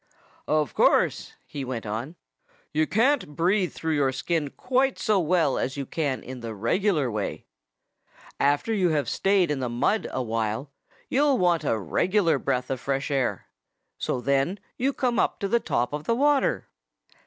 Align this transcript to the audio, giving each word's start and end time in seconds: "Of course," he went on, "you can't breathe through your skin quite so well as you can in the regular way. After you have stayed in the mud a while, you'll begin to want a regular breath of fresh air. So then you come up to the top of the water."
"Of 0.47 0.73
course," 0.73 1.33
he 1.45 1.63
went 1.63 1.85
on, 1.85 2.15
"you 2.73 2.87
can't 2.87 3.35
breathe 3.35 3.71
through 3.73 3.93
your 3.93 4.11
skin 4.11 4.49
quite 4.49 4.97
so 4.97 5.19
well 5.19 5.59
as 5.59 5.77
you 5.77 5.85
can 5.85 6.23
in 6.23 6.39
the 6.39 6.55
regular 6.55 7.11
way. 7.11 7.45
After 8.39 8.73
you 8.73 8.89
have 8.89 9.07
stayed 9.07 9.51
in 9.51 9.59
the 9.59 9.69
mud 9.69 10.07
a 10.09 10.23
while, 10.23 10.71
you'll 11.07 11.33
begin 11.35 11.37
to 11.39 11.43
want 11.43 11.63
a 11.65 11.77
regular 11.77 12.39
breath 12.39 12.71
of 12.71 12.79
fresh 12.79 13.11
air. 13.11 13.45
So 13.99 14.21
then 14.21 14.59
you 14.75 14.91
come 14.91 15.19
up 15.19 15.39
to 15.41 15.47
the 15.47 15.59
top 15.59 15.93
of 15.93 16.05
the 16.05 16.15
water." 16.15 16.67